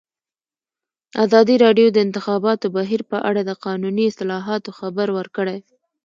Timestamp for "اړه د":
3.29-3.51